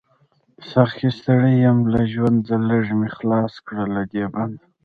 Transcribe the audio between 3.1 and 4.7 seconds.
خلاص کړه له دی بنده